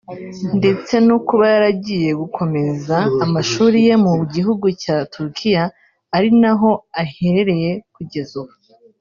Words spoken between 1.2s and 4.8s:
kuba yaragiye gukomeza amashuri ye mu gihugu